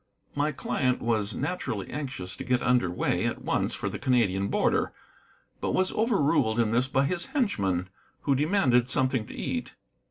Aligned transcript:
My 0.33 0.51
client 0.51 0.99
was 0.99 1.35
naturally 1.35 1.91
anxious 1.91 2.35
to 2.35 2.43
get 2.43 2.63
under 2.63 2.89
way 2.89 3.23
at 3.27 3.43
once 3.43 3.75
for 3.75 3.87
the 3.87 3.99
Canadian 3.99 4.47
border, 4.47 4.93
but 5.59 5.73
was 5.75 5.91
overruled 5.91 6.59
in 6.59 6.71
this 6.71 6.87
by 6.87 7.05
his 7.05 7.27
henchmen, 7.27 7.87
who 8.21 8.33
demanded 8.33 8.87
something 8.87 9.27
to 9.27 9.35
eat. 9.35 9.75